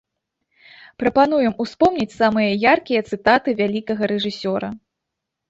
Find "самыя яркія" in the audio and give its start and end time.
2.21-3.01